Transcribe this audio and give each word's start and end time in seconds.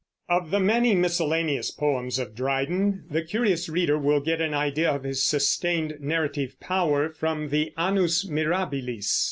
Of 0.27 0.49
the 0.49 0.59
many 0.59 0.95
miscellaneous 0.95 1.69
poems 1.69 2.17
of 2.17 2.33
Dryden, 2.33 3.03
the 3.11 3.21
curious 3.21 3.69
reader 3.69 3.99
will 3.99 4.19
get 4.19 4.41
an 4.41 4.51
idea 4.55 4.89
of 4.89 5.03
his 5.03 5.21
sustained 5.23 5.97
narrative 5.99 6.59
power 6.59 7.09
from 7.13 7.49
the 7.49 7.71
Annus 7.77 8.25
Mirabilis. 8.27 9.19